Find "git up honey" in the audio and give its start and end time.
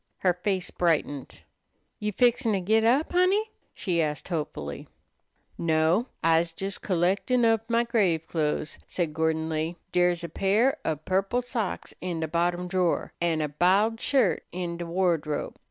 2.59-3.51